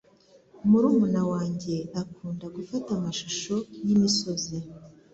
[0.69, 3.55] Murumuna wanjye akunda gufata amashusho
[3.85, 4.57] yimisozi.